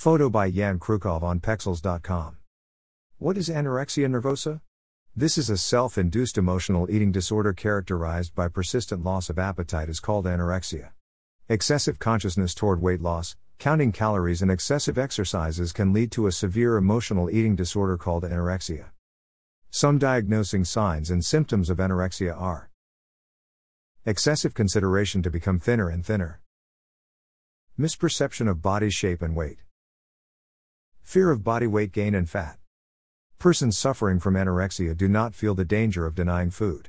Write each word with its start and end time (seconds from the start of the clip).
Photo 0.00 0.30
by 0.30 0.50
Jan 0.50 0.78
Krukov 0.78 1.22
on 1.22 1.40
Pexels.com. 1.40 2.38
What 3.18 3.36
is 3.36 3.50
anorexia 3.50 4.08
nervosa? 4.08 4.62
This 5.14 5.36
is 5.36 5.50
a 5.50 5.58
self 5.58 5.98
induced 5.98 6.38
emotional 6.38 6.90
eating 6.90 7.12
disorder 7.12 7.52
characterized 7.52 8.34
by 8.34 8.48
persistent 8.48 9.04
loss 9.04 9.28
of 9.28 9.38
appetite, 9.38 9.90
is 9.90 10.00
called 10.00 10.24
anorexia. 10.24 10.92
Excessive 11.50 11.98
consciousness 11.98 12.54
toward 12.54 12.80
weight 12.80 13.02
loss, 13.02 13.36
counting 13.58 13.92
calories, 13.92 14.40
and 14.40 14.50
excessive 14.50 14.96
exercises 14.96 15.70
can 15.70 15.92
lead 15.92 16.10
to 16.12 16.26
a 16.26 16.32
severe 16.32 16.78
emotional 16.78 17.28
eating 17.28 17.54
disorder 17.54 17.98
called 17.98 18.22
anorexia. 18.22 18.86
Some 19.70 19.98
diagnosing 19.98 20.64
signs 20.64 21.10
and 21.10 21.22
symptoms 21.22 21.68
of 21.68 21.76
anorexia 21.76 22.34
are 22.34 22.70
excessive 24.06 24.54
consideration 24.54 25.22
to 25.22 25.30
become 25.30 25.58
thinner 25.58 25.90
and 25.90 26.06
thinner, 26.06 26.40
misperception 27.78 28.48
of 28.48 28.62
body 28.62 28.88
shape 28.88 29.20
and 29.20 29.36
weight, 29.36 29.58
fear 31.10 31.32
of 31.32 31.42
body 31.42 31.66
weight 31.66 31.90
gain 31.90 32.14
and 32.14 32.30
fat. 32.30 32.56
Persons 33.40 33.76
suffering 33.76 34.20
from 34.20 34.34
anorexia 34.34 34.96
do 34.96 35.08
not 35.08 35.34
feel 35.34 35.56
the 35.56 35.64
danger 35.64 36.06
of 36.06 36.14
denying 36.14 36.50
food. 36.50 36.88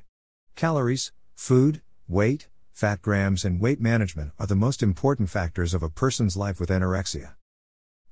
Calories, 0.55 1.11
food, 1.33 1.81
weight, 2.07 2.47
fat 2.71 3.01
grams, 3.01 3.43
and 3.43 3.59
weight 3.59 3.81
management 3.81 4.31
are 4.37 4.45
the 4.45 4.55
most 4.55 4.83
important 4.83 5.27
factors 5.27 5.73
of 5.73 5.81
a 5.81 5.89
person's 5.89 6.37
life 6.37 6.59
with 6.59 6.69
anorexia. 6.69 7.33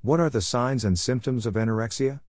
What 0.02 0.20
are 0.20 0.32
the 0.32 0.42
signs 0.42 0.84
and 0.84 0.98
symptoms 0.98 1.46
of 1.46 1.54
anorexia? 1.54 2.22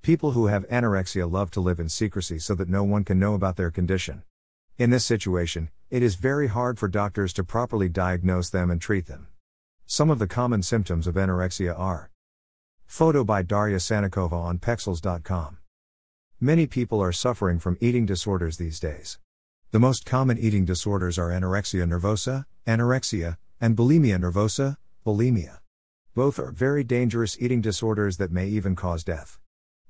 People 0.00 0.30
who 0.30 0.46
have 0.46 0.66
anorexia 0.68 1.30
love 1.30 1.50
to 1.50 1.60
live 1.60 1.80
in 1.80 1.90
secrecy 1.90 2.38
so 2.38 2.54
that 2.54 2.70
no 2.70 2.82
one 2.82 3.04
can 3.04 3.18
know 3.18 3.34
about 3.34 3.56
their 3.56 3.70
condition. 3.70 4.22
In 4.78 4.88
this 4.88 5.04
situation, 5.04 5.68
it 5.90 6.02
is 6.02 6.14
very 6.14 6.46
hard 6.46 6.78
for 6.78 6.88
doctors 6.88 7.34
to 7.34 7.44
properly 7.44 7.90
diagnose 7.90 8.48
them 8.48 8.70
and 8.70 8.80
treat 8.80 9.04
them. 9.04 9.26
Some 9.84 10.08
of 10.08 10.18
the 10.18 10.26
common 10.26 10.62
symptoms 10.62 11.06
of 11.06 11.16
anorexia 11.16 11.78
are 11.78 12.08
Photo 12.92 13.24
by 13.24 13.40
Darya 13.40 13.78
Sannikova 13.78 14.34
on 14.34 14.58
Pexels.com. 14.58 15.56
Many 16.38 16.66
people 16.66 17.02
are 17.02 17.10
suffering 17.10 17.58
from 17.58 17.78
eating 17.80 18.04
disorders 18.04 18.58
these 18.58 18.78
days. 18.78 19.18
The 19.70 19.78
most 19.78 20.04
common 20.04 20.36
eating 20.36 20.66
disorders 20.66 21.18
are 21.18 21.30
anorexia 21.30 21.88
nervosa, 21.88 22.44
anorexia, 22.66 23.38
and 23.58 23.74
bulimia 23.74 24.18
nervosa, 24.20 24.76
bulimia. 25.06 25.60
Both 26.14 26.38
are 26.38 26.52
very 26.52 26.84
dangerous 26.84 27.38
eating 27.40 27.62
disorders 27.62 28.18
that 28.18 28.30
may 28.30 28.46
even 28.48 28.76
cause 28.76 29.04
death. 29.04 29.38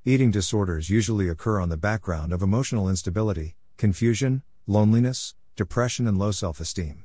Eating 0.05 0.31
disorders 0.31 0.89
usually 0.89 1.29
occur 1.29 1.61
on 1.61 1.71
the 1.71 1.77
background 1.77 2.33
of 2.33 2.41
emotional 2.41 2.89
instability, 2.89 3.57
confusion, 3.79 4.45
loneliness, 4.69 5.35
depression, 5.57 6.07
and 6.07 6.19
low 6.19 6.31
self 6.31 6.61
esteem. 6.61 7.05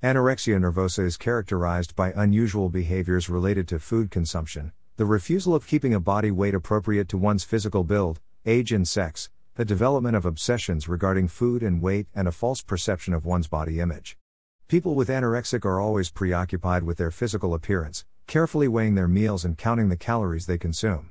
Anorexia 0.00 0.60
nervosa 0.60 1.04
is 1.04 1.16
characterized 1.16 1.96
by 1.96 2.12
unusual 2.12 2.68
behaviors 2.68 3.28
related 3.28 3.66
to 3.66 3.80
food 3.80 4.12
consumption, 4.12 4.70
the 4.98 5.06
refusal 5.06 5.54
of 5.54 5.64
keeping 5.64 5.94
a 5.94 6.00
body 6.00 6.32
weight 6.32 6.56
appropriate 6.56 7.08
to 7.08 7.16
one's 7.16 7.44
physical 7.44 7.84
build, 7.84 8.18
age, 8.44 8.72
and 8.72 8.88
sex, 8.88 9.30
the 9.54 9.64
development 9.64 10.16
of 10.16 10.26
obsessions 10.26 10.88
regarding 10.88 11.28
food 11.28 11.62
and 11.62 11.80
weight, 11.80 12.08
and 12.16 12.26
a 12.26 12.32
false 12.32 12.62
perception 12.62 13.14
of 13.14 13.24
one's 13.24 13.46
body 13.46 13.78
image. 13.78 14.18
People 14.66 14.96
with 14.96 15.08
anorexic 15.08 15.64
are 15.64 15.78
always 15.78 16.10
preoccupied 16.10 16.82
with 16.82 16.98
their 16.98 17.12
physical 17.12 17.54
appearance, 17.54 18.04
carefully 18.26 18.66
weighing 18.66 18.96
their 18.96 19.06
meals 19.06 19.44
and 19.44 19.56
counting 19.56 19.88
the 19.88 19.96
calories 19.96 20.46
they 20.46 20.58
consume. 20.58 21.10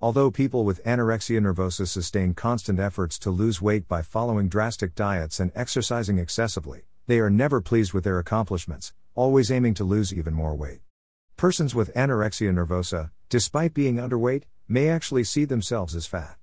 Although 0.00 0.32
people 0.32 0.64
with 0.64 0.82
anorexia 0.82 1.40
nervosa 1.40 1.86
sustain 1.86 2.34
constant 2.34 2.80
efforts 2.80 3.16
to 3.20 3.30
lose 3.30 3.62
weight 3.62 3.86
by 3.86 4.02
following 4.02 4.48
drastic 4.48 4.96
diets 4.96 5.38
and 5.38 5.52
exercising 5.54 6.18
excessively, 6.18 6.82
they 7.06 7.20
are 7.20 7.30
never 7.30 7.60
pleased 7.60 7.92
with 7.92 8.02
their 8.02 8.18
accomplishments, 8.18 8.92
always 9.14 9.52
aiming 9.52 9.74
to 9.74 9.84
lose 9.84 10.12
even 10.12 10.34
more 10.34 10.56
weight. 10.56 10.80
Persons 11.36 11.76
with 11.76 11.94
anorexia 11.94 12.52
nervosa, 12.52 13.10
despite 13.30 13.72
being 13.72 13.96
underweight, 13.96 14.42
may 14.66 14.88
actually 14.88 15.22
see 15.22 15.44
themselves 15.44 15.94
as 15.94 16.04
fat. 16.04 16.36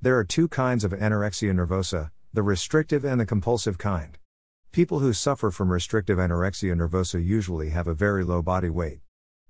There 0.00 0.16
are 0.16 0.24
two 0.24 0.46
kinds 0.46 0.84
of 0.84 0.92
anorexia 0.92 1.52
nervosa 1.52 2.10
the 2.32 2.42
restrictive 2.42 3.04
and 3.04 3.20
the 3.20 3.26
compulsive 3.26 3.78
kind. 3.78 4.18
People 4.72 4.98
who 4.98 5.12
suffer 5.12 5.52
from 5.52 5.70
restrictive 5.70 6.18
anorexia 6.18 6.74
nervosa 6.74 7.24
usually 7.24 7.70
have 7.70 7.86
a 7.86 7.94
very 7.94 8.24
low 8.24 8.42
body 8.42 8.68
weight. 8.68 9.00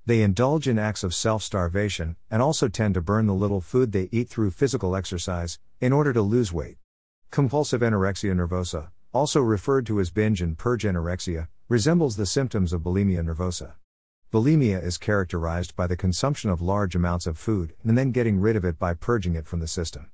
They 0.04 0.20
indulge 0.20 0.68
in 0.68 0.78
acts 0.78 1.02
of 1.02 1.14
self 1.14 1.42
starvation, 1.42 2.16
and 2.30 2.42
also 2.42 2.68
tend 2.68 2.94
to 2.94 3.00
burn 3.00 3.26
the 3.26 3.34
little 3.34 3.62
food 3.62 3.92
they 3.92 4.10
eat 4.12 4.28
through 4.28 4.50
physical 4.50 4.96
exercise, 4.96 5.58
in 5.80 5.94
order 5.94 6.12
to 6.12 6.20
lose 6.20 6.52
weight. 6.52 6.76
Compulsive 7.30 7.80
anorexia 7.80 8.34
nervosa, 8.34 8.88
also 9.12 9.40
referred 9.40 9.86
to 9.86 10.00
as 10.00 10.10
binge 10.10 10.42
and 10.42 10.58
purge 10.58 10.84
anorexia, 10.84 11.48
resembles 11.68 12.16
the 12.16 12.26
symptoms 12.26 12.72
of 12.72 12.82
bulimia 12.82 13.22
nervosa. 13.22 13.74
Bulimia 14.34 14.82
is 14.82 14.98
characterized 14.98 15.76
by 15.76 15.86
the 15.86 15.96
consumption 15.96 16.50
of 16.50 16.60
large 16.60 16.96
amounts 16.96 17.28
of 17.28 17.38
food 17.38 17.72
and 17.84 17.96
then 17.96 18.10
getting 18.10 18.40
rid 18.40 18.56
of 18.56 18.64
it 18.64 18.80
by 18.80 18.92
purging 18.92 19.36
it 19.36 19.46
from 19.46 19.60
the 19.60 19.68
system. 19.68 20.10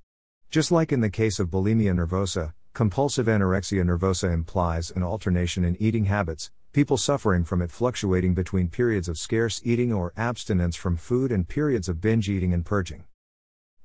Just 0.50 0.70
like 0.70 0.92
in 0.92 1.00
the 1.00 1.08
case 1.08 1.40
of 1.40 1.48
bulimia 1.48 1.94
nervosa, 1.94 2.52
compulsive 2.74 3.28
anorexia 3.28 3.82
nervosa 3.82 4.30
implies 4.30 4.90
an 4.90 5.02
alternation 5.02 5.64
in 5.64 5.74
eating 5.80 6.04
habits, 6.04 6.50
people 6.74 6.98
suffering 6.98 7.44
from 7.44 7.62
it 7.62 7.70
fluctuating 7.70 8.34
between 8.34 8.68
periods 8.68 9.08
of 9.08 9.16
scarce 9.16 9.62
eating 9.64 9.90
or 9.90 10.12
abstinence 10.18 10.76
from 10.76 10.98
food 10.98 11.32
and 11.32 11.48
periods 11.48 11.88
of 11.88 12.02
binge 12.02 12.28
eating 12.28 12.52
and 12.52 12.66
purging. 12.66 13.04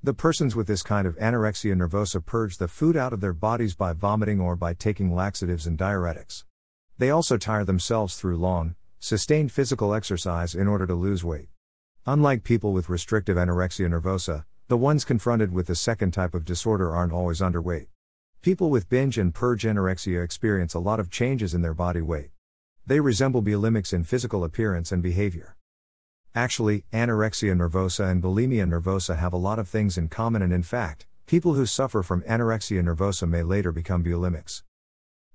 The 0.02 0.12
persons 0.12 0.54
with 0.54 0.66
this 0.66 0.82
kind 0.82 1.06
of 1.06 1.16
anorexia 1.16 1.74
nervosa 1.74 2.22
purge 2.22 2.58
the 2.58 2.68
food 2.68 2.94
out 2.94 3.14
of 3.14 3.22
their 3.22 3.32
bodies 3.32 3.74
by 3.74 3.94
vomiting 3.94 4.42
or 4.42 4.54
by 4.54 4.74
taking 4.74 5.14
laxatives 5.14 5.66
and 5.66 5.78
diuretics. 5.78 6.44
They 6.98 7.08
also 7.08 7.38
tire 7.38 7.64
themselves 7.64 8.16
through 8.16 8.36
long, 8.36 8.74
sustained 8.98 9.52
physical 9.52 9.94
exercise 9.94 10.54
in 10.54 10.66
order 10.66 10.86
to 10.86 10.94
lose 10.94 11.22
weight. 11.22 11.48
Unlike 12.06 12.44
people 12.44 12.72
with 12.72 12.88
restrictive 12.88 13.36
anorexia 13.36 13.88
nervosa, 13.88 14.44
the 14.68 14.76
ones 14.76 15.04
confronted 15.04 15.52
with 15.52 15.66
the 15.66 15.74
second 15.74 16.12
type 16.12 16.34
of 16.34 16.44
disorder 16.44 16.94
aren't 16.94 17.12
always 17.12 17.40
underweight. 17.40 17.86
People 18.42 18.70
with 18.70 18.88
binge 18.88 19.18
and 19.18 19.34
purge 19.34 19.64
anorexia 19.64 20.22
experience 20.22 20.74
a 20.74 20.78
lot 20.78 21.00
of 21.00 21.10
changes 21.10 21.54
in 21.54 21.62
their 21.62 21.74
body 21.74 22.00
weight. 22.00 22.30
They 22.86 23.00
resemble 23.00 23.42
bulimics 23.42 23.92
in 23.92 24.04
physical 24.04 24.44
appearance 24.44 24.92
and 24.92 25.02
behavior. 25.02 25.56
Actually, 26.34 26.84
anorexia 26.92 27.56
nervosa 27.56 28.10
and 28.10 28.22
bulimia 28.22 28.64
nervosa 28.68 29.16
have 29.16 29.32
a 29.32 29.36
lot 29.36 29.58
of 29.58 29.68
things 29.68 29.98
in 29.98 30.08
common, 30.08 30.42
and 30.42 30.52
in 30.52 30.62
fact, 30.62 31.06
people 31.26 31.54
who 31.54 31.66
suffer 31.66 32.02
from 32.02 32.22
anorexia 32.22 32.82
nervosa 32.82 33.28
may 33.28 33.42
later 33.42 33.72
become 33.72 34.04
bulimics. 34.04 34.62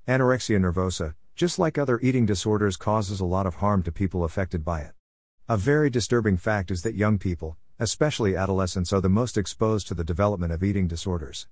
Anorexia 0.08 0.60
nervosa, 0.60 1.16
just 1.42 1.58
like 1.58 1.76
other 1.76 2.00
eating 2.04 2.24
disorders, 2.24 2.78
causes 2.78 3.20
a 3.20 3.26
lot 3.26 3.48
of 3.48 3.56
harm 3.56 3.82
to 3.82 3.92
people 3.92 4.24
affected 4.24 4.64
by 4.64 4.82
it. 4.82 4.92
A 5.50 5.58
very 5.58 5.90
disturbing 5.90 6.38
fact 6.38 6.70
is 6.70 6.84
that 6.84 6.94
young 6.94 7.18
people, 7.18 7.58
especially 7.80 8.36
adolescents, 8.36 8.94
are 8.94 9.02
the 9.02 9.10
most 9.10 9.40
exposed 9.40 9.88
to 9.88 9.96
the 9.96 10.04
development 10.04 10.54
of 10.54 10.64
eating 10.64 10.88
disorders. 10.88 11.48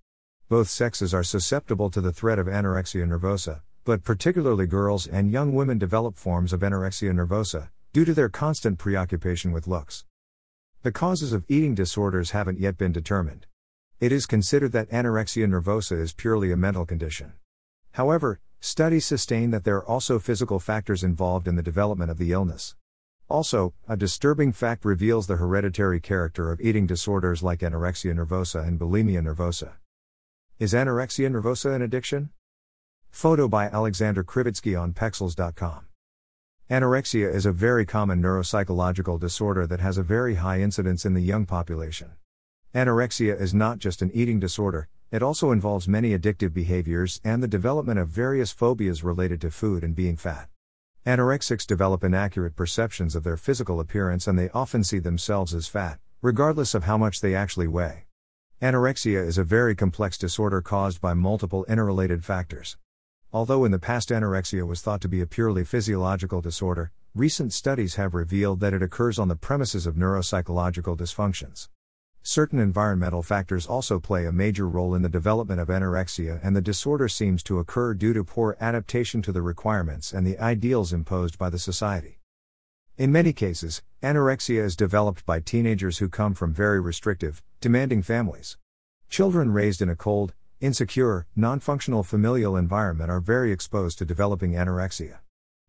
Both 0.47 0.69
sexes 0.69 1.11
are 1.11 1.23
susceptible 1.23 1.89
to 1.89 2.01
the 2.01 2.13
threat 2.13 2.37
of 2.37 2.45
anorexia 2.45 3.03
nervosa, 3.03 3.61
but 3.83 4.03
particularly 4.03 4.67
girls 4.67 5.07
and 5.07 5.31
young 5.31 5.55
women 5.55 5.79
develop 5.79 6.17
forms 6.17 6.53
of 6.53 6.59
anorexia 6.59 7.11
nervosa 7.11 7.69
due 7.91 8.05
to 8.05 8.13
their 8.13 8.29
constant 8.29 8.77
preoccupation 8.77 9.51
with 9.51 9.65
looks. 9.65 10.05
The 10.83 10.91
causes 10.91 11.33
of 11.33 11.45
eating 11.47 11.73
disorders 11.73 12.29
haven't 12.29 12.59
yet 12.59 12.77
been 12.77 12.91
determined. 12.91 13.47
It 13.99 14.11
is 14.11 14.27
considered 14.27 14.71
that 14.73 14.91
anorexia 14.91 15.47
nervosa 15.47 15.99
is 15.99 16.13
purely 16.13 16.51
a 16.51 16.57
mental 16.57 16.85
condition. 16.85 17.33
However, 17.93 18.39
Studies 18.61 19.05
sustain 19.05 19.51
that 19.51 19.63
there 19.63 19.77
are 19.77 19.85
also 19.85 20.19
physical 20.19 20.59
factors 20.59 21.03
involved 21.03 21.47
in 21.47 21.55
the 21.55 21.63
development 21.63 22.11
of 22.11 22.17
the 22.17 22.33
illness. 22.33 22.75
Also, 23.29 23.73
a 23.87 23.95
disturbing 23.95 24.51
fact 24.51 24.83
reveals 24.83 25.27
the 25.27 25.37
hereditary 25.37 26.01
character 26.01 26.51
of 26.51 26.59
eating 26.59 26.85
disorders 26.85 27.41
like 27.41 27.59
anorexia 27.59 28.13
nervosa 28.13 28.67
and 28.67 28.79
bulimia 28.79 29.21
nervosa. 29.21 29.73
Is 30.57 30.73
anorexia 30.73 31.29
nervosa 31.29 31.73
an 31.73 31.81
addiction? 31.81 32.31
Photo 33.09 33.47
by 33.47 33.67
Alexander 33.67 34.23
Krivitskiy 34.23 34.79
on 34.79 34.93
Pexels.com. 34.93 35.85
Anorexia 36.69 37.33
is 37.33 37.45
a 37.45 37.53
very 37.53 37.85
common 37.85 38.21
neuropsychological 38.21 39.19
disorder 39.19 39.65
that 39.67 39.79
has 39.79 39.97
a 39.97 40.03
very 40.03 40.35
high 40.35 40.59
incidence 40.59 41.05
in 41.05 41.13
the 41.13 41.21
young 41.21 41.45
population. 41.45 42.11
Anorexia 42.75 43.39
is 43.39 43.53
not 43.53 43.79
just 43.79 44.01
an 44.01 44.11
eating 44.13 44.39
disorder, 44.39 44.89
it 45.11 45.23
also 45.23 45.51
involves 45.51 45.87
many 45.87 46.17
addictive 46.17 46.53
behaviors 46.53 47.19
and 47.23 47.41
the 47.41 47.47
development 47.47 47.99
of 47.99 48.09
various 48.09 48.51
phobias 48.51 49.03
related 49.03 49.41
to 49.41 49.49
food 49.49 49.83
and 49.83 49.95
being 49.95 50.15
fat. 50.15 50.49
Anorexics 51.05 51.65
develop 51.65 52.03
inaccurate 52.03 52.55
perceptions 52.55 53.15
of 53.15 53.23
their 53.23 53.37
physical 53.37 53.79
appearance 53.79 54.27
and 54.27 54.37
they 54.37 54.49
often 54.49 54.83
see 54.83 54.99
themselves 54.99 55.53
as 55.53 55.67
fat, 55.67 55.99
regardless 56.21 56.75
of 56.75 56.83
how 56.83 56.97
much 56.97 57.21
they 57.21 57.33
actually 57.33 57.67
weigh. 57.67 58.05
Anorexia 58.61 59.25
is 59.25 59.37
a 59.37 59.43
very 59.43 59.73
complex 59.75 60.17
disorder 60.17 60.61
caused 60.61 60.99
by 60.99 61.13
multiple 61.13 61.65
interrelated 61.69 62.23
factors. 62.25 62.77
Although 63.31 63.63
in 63.63 63.71
the 63.71 63.79
past 63.79 64.09
anorexia 64.09 64.67
was 64.67 64.81
thought 64.81 65.01
to 65.01 65.07
be 65.07 65.21
a 65.21 65.25
purely 65.25 65.63
physiological 65.63 66.41
disorder, 66.41 66.91
recent 67.15 67.53
studies 67.53 67.95
have 67.95 68.13
revealed 68.13 68.59
that 68.59 68.73
it 68.73 68.83
occurs 68.83 69.17
on 69.17 69.29
the 69.29 69.35
premises 69.35 69.87
of 69.87 69.95
neuropsychological 69.95 70.97
dysfunctions. 70.97 71.69
Certain 72.21 72.59
environmental 72.59 73.23
factors 73.23 73.65
also 73.65 73.99
play 73.99 74.25
a 74.25 74.31
major 74.31 74.67
role 74.67 74.93
in 74.93 75.01
the 75.01 75.09
development 75.09 75.59
of 75.59 75.69
anorexia, 75.69 76.39
and 76.43 76.55
the 76.55 76.61
disorder 76.61 77.07
seems 77.07 77.41
to 77.41 77.59
occur 77.59 77.93
due 77.93 78.13
to 78.13 78.23
poor 78.23 78.55
adaptation 78.59 79.21
to 79.21 79.31
the 79.31 79.41
requirements 79.41 80.13
and 80.13 80.27
the 80.27 80.37
ideals 80.37 80.93
imposed 80.93 81.37
by 81.37 81.49
the 81.49 81.57
society. 81.57 82.19
In 82.97 83.11
many 83.11 83.33
cases, 83.33 83.81
anorexia 84.03 84.61
is 84.61 84.75
developed 84.75 85.25
by 85.25 85.39
teenagers 85.39 85.99
who 85.99 86.09
come 86.09 86.33
from 86.33 86.53
very 86.53 86.79
restrictive, 86.79 87.41
demanding 87.61 88.01
families. 88.01 88.57
Children 89.09 89.51
raised 89.51 89.81
in 89.81 89.89
a 89.89 89.95
cold, 89.95 90.33
insecure, 90.59 91.25
non 91.35 91.59
functional 91.59 92.03
familial 92.03 92.57
environment 92.57 93.09
are 93.09 93.21
very 93.21 93.51
exposed 93.51 93.97
to 93.97 94.05
developing 94.05 94.51
anorexia. 94.51 95.19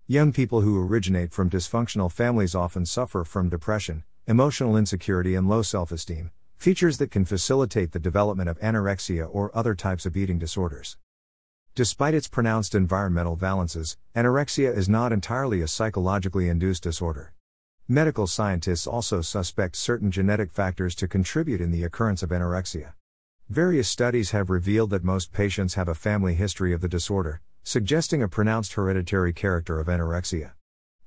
Young 0.07 0.33
people 0.33 0.63
who 0.63 0.85
originate 0.85 1.33
from 1.33 1.49
dysfunctional 1.49 2.11
families 2.11 2.55
often 2.55 2.85
suffer 2.85 3.23
from 3.23 3.49
depression, 3.49 4.03
emotional 4.27 4.77
insecurity, 4.77 5.37
and 5.37 5.49
low 5.49 5.63
self 5.63 5.93
esteem, 5.93 6.33
features 6.61 6.99
that 6.99 7.11
can 7.11 7.25
facilitate 7.25 7.93
the 7.93 7.99
development 7.99 8.47
of 8.47 8.61
anorexia 8.61 9.27
or 9.33 9.51
other 9.57 9.75
types 9.75 10.05
of 10.05 10.15
eating 10.15 10.39
disorders. 10.39 10.99
Despite 11.75 12.13
its 12.13 12.29
pronounced 12.29 12.75
environmental 12.75 13.35
valences, 13.35 13.97
anorexia 14.15 14.77
is 14.77 14.87
not 14.87 15.11
entirely 15.11 15.63
a 15.63 15.67
psychologically 15.67 16.51
induced 16.51 16.83
disorder. 16.83 17.33
Medical 17.89 18.27
scientists 18.27 18.87
also 18.87 19.23
suspect 19.23 19.75
certain 19.75 20.11
genetic 20.11 20.53
factors 20.53 20.95
to 20.97 21.09
contribute 21.09 21.63
in 21.63 21.71
the 21.71 21.83
occurrence 21.83 22.23
of 22.23 22.29
anorexia. 22.29 22.93
Various 23.49 23.89
studies 23.89 24.33
have 24.33 24.51
revealed 24.51 24.91
that 24.91 25.03
most 25.03 25.33
patients 25.33 25.77
have 25.77 25.89
a 25.89 25.95
family 25.95 26.35
history 26.35 26.75
of 26.75 26.83
the 26.83 26.89
disorder, 26.89 27.41
suggesting 27.63 28.23
a 28.23 28.29
pronounced 28.29 28.75
hereditary 28.75 29.33
character 29.33 29.81
of 29.81 29.87
anorexia. 29.87 30.53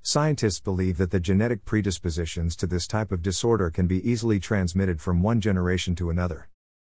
Scientists 0.04 0.60
believe 0.60 0.96
that 0.98 1.10
the 1.10 1.18
genetic 1.18 1.64
predispositions 1.64 2.54
to 2.54 2.68
this 2.68 2.86
type 2.86 3.10
of 3.10 3.22
disorder 3.22 3.68
can 3.68 3.88
be 3.88 4.08
easily 4.08 4.38
transmitted 4.38 5.00
from 5.00 5.22
one 5.22 5.40
generation 5.40 5.96
to 5.96 6.10
another. 6.10 6.48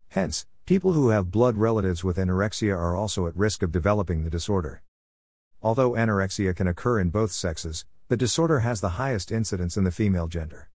Hence, 0.09 0.47
People 0.71 0.93
who 0.93 1.09
have 1.09 1.31
blood 1.31 1.57
relatives 1.57 2.01
with 2.01 2.15
anorexia 2.15 2.73
are 2.77 2.95
also 2.95 3.27
at 3.27 3.35
risk 3.35 3.61
of 3.61 3.73
developing 3.73 4.23
the 4.23 4.29
disorder. 4.29 4.83
Although 5.61 5.91
anorexia 5.91 6.55
can 6.55 6.67
occur 6.67 6.99
in 6.99 7.09
both 7.09 7.31
sexes, 7.31 7.83
the 8.07 8.15
disorder 8.15 8.59
has 8.59 8.79
the 8.79 8.95
highest 8.95 9.33
incidence 9.33 9.75
in 9.75 9.83
the 9.83 9.91
female 9.91 10.27
gender. 10.27 10.69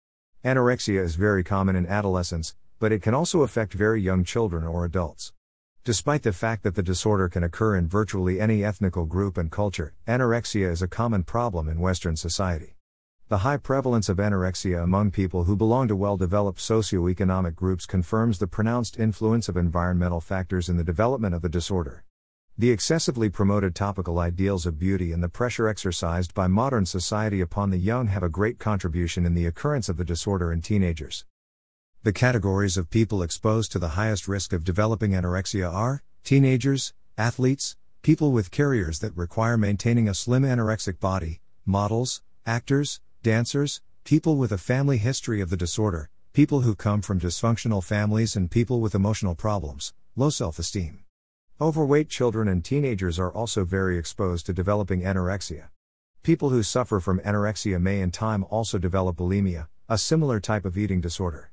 Anorexia 0.45 0.99
is 1.03 1.17
very 1.17 1.45
common 1.45 1.77
in 1.77 1.87
adolescents, 1.87 2.55
but 2.79 2.91
it 2.91 3.03
can 3.03 3.13
also 3.13 3.43
affect 3.43 3.75
very 3.75 4.01
young 4.01 4.25
children 4.25 4.65
or 4.65 4.87
adults. 4.87 5.33
Despite 5.85 6.23
the 6.23 6.33
fact 6.33 6.63
that 6.63 6.77
the 6.77 6.83
disorder 6.85 7.29
can 7.29 7.43
occur 7.43 7.75
in 7.75 7.89
virtually 7.89 8.41
any 8.41 8.63
ethnical 8.63 9.05
group 9.05 9.37
and 9.37 9.51
culture, 9.51 9.95
anorexia 10.07 10.71
is 10.71 10.81
a 10.81 10.87
common 10.87 11.25
problem 11.25 11.69
in 11.69 11.81
Western 11.81 12.15
society. 12.15 12.77
The 13.27 13.39
high 13.39 13.57
prevalence 13.57 14.09
of 14.09 14.19
anorexia 14.19 14.81
among 14.81 15.11
people 15.11 15.43
who 15.43 15.57
belong 15.57 15.89
to 15.89 15.97
well 15.97 16.17
developed 16.17 16.61
socioeconomic 16.61 17.57
groups 17.57 17.85
confirms 17.85 18.39
the 18.39 18.47
pronounced 18.47 18.97
influence 18.97 19.49
of 19.49 19.57
environmental 19.57 20.21
factors 20.21 20.69
in 20.69 20.77
the 20.77 20.85
development 20.85 21.35
of 21.35 21.43
the 21.43 21.49
disorder. 21.49 22.05
The 22.57 22.71
excessively 22.71 23.29
promoted 23.29 23.75
topical 23.75 24.21
ideals 24.21 24.67
of 24.67 24.79
beauty 24.79 25.11
and 25.11 25.21
the 25.21 25.29
pressure 25.29 25.67
exercised 25.67 26.33
by 26.33 26.47
modern 26.47 26.87
society 26.87 27.41
upon 27.41 27.71
the 27.71 27.77
young 27.77 28.07
have 28.07 28.23
a 28.23 28.29
great 28.29 28.61
contribution 28.61 29.27
in 29.27 29.35
the 29.35 29.47
occurrence 29.47 29.89
of 29.89 29.97
the 29.97 30.05
disorder 30.05 30.53
in 30.53 30.63
teenagers. 30.63 31.25
The 32.05 32.13
categories 32.13 32.77
of 32.77 32.91
people 32.91 33.23
exposed 33.23 33.71
to 33.71 33.79
the 33.79 33.91
highest 33.91 34.27
risk 34.27 34.53
of 34.53 34.65
developing 34.65 35.13
anorexia 35.13 35.73
are 35.73 36.03
teenagers, 36.25 36.93
athletes, 37.17 37.77
people 38.03 38.33
with 38.33 38.51
carriers 38.51 38.99
that 38.99 39.17
require 39.17 39.57
maintaining 39.57 40.09
a 40.09 40.15
slim 40.15 40.43
anorexic 40.43 40.99
body, 40.99 41.41
models, 41.65 42.21
actors, 42.45 43.01
dancers, 43.23 43.83
people 44.03 44.35
with 44.35 44.51
a 44.51 44.59
family 44.59 44.99
history 44.99 45.41
of 45.41 45.49
the 45.49 45.57
disorder, 45.57 46.11
people 46.33 46.63
who 46.63 46.75
come 46.75 47.03
from 47.03 47.21
dysfunctional 47.21 47.85
families, 47.85 48.35
and 48.35 48.51
people 48.51 48.81
with 48.81 48.97
emotional 48.97 49.37
problems, 49.37 49.95
low 50.17 50.29
self 50.29 50.59
esteem. 50.59 51.05
Overweight 51.61 52.09
children 52.09 52.49
and 52.49 52.65
teenagers 52.65 53.21
are 53.21 53.31
also 53.31 53.65
very 53.65 53.97
exposed 53.97 54.47
to 54.47 54.53
developing 54.53 55.03
anorexia. 55.03 55.69
People 56.25 56.51
who 56.51 56.65
suffer 56.65 56.99
from 56.99 57.21
anorexia 57.21 57.81
may 57.81 58.01
in 58.01 58.11
time 58.11 58.45
also 58.51 58.77
develop 58.77 59.19
bulimia, 59.19 59.69
a 59.89 59.97
similar 59.97 60.41
type 60.41 60.65
of 60.65 60.77
eating 60.77 61.01
disorder. 61.01 61.52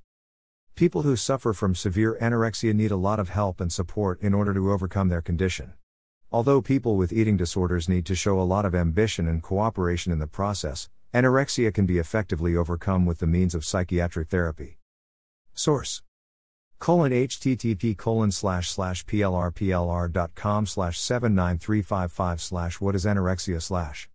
People 0.79 1.01
who 1.01 1.17
suffer 1.17 1.51
from 1.51 1.75
severe 1.75 2.17
anorexia 2.21 2.73
need 2.73 2.91
a 2.91 2.95
lot 2.95 3.19
of 3.19 3.27
help 3.27 3.59
and 3.59 3.69
support 3.69 4.21
in 4.21 4.33
order 4.33 4.53
to 4.53 4.71
overcome 4.71 5.09
their 5.09 5.21
condition. 5.21 5.73
Although 6.31 6.61
people 6.61 6.95
with 6.95 7.11
eating 7.11 7.35
disorders 7.35 7.89
need 7.89 8.05
to 8.05 8.15
show 8.15 8.39
a 8.39 8.47
lot 8.47 8.63
of 8.63 8.73
ambition 8.73 9.27
and 9.27 9.43
cooperation 9.43 10.13
in 10.13 10.19
the 10.19 10.25
process, 10.25 10.87
Anorexia 11.13 11.73
can 11.73 11.85
be 11.85 11.97
effectively 11.97 12.55
overcome 12.55 13.05
with 13.05 13.19
the 13.19 13.27
means 13.27 13.53
of 13.53 13.65
psychiatric 13.65 14.29
therapy. 14.29 14.77
Source 15.53 16.01
colon 16.79 17.11
http 17.11 17.97
colon 17.97 18.31
slash 18.31 18.69
slash 18.69 19.05
plrplr.com 19.05 20.65
slash 20.65 20.97
79355 20.97 22.39
slash 22.39 22.79
what 22.79 22.95
is 22.95 23.03
anorexia 23.03 23.61
slash 23.61 24.07